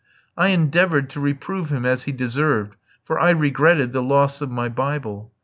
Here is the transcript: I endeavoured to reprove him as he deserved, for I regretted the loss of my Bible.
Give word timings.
I 0.35 0.47
endeavoured 0.47 1.11
to 1.11 1.19
reprove 1.19 1.69
him 1.71 1.85
as 1.85 2.05
he 2.05 2.11
deserved, 2.11 2.75
for 3.05 3.19
I 3.19 3.29
regretted 3.29 3.93
the 3.93 4.01
loss 4.01 4.41
of 4.41 4.49
my 4.49 4.67
Bible. 4.67 5.31